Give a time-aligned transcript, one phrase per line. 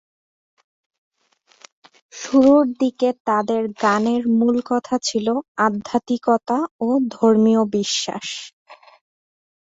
[2.13, 5.27] শুরুর দিকে তাদের গানের মূল কথা ছিল
[5.65, 8.27] আধ্যাত্মিকতা ও ধর্মীয় বিশ্বাস।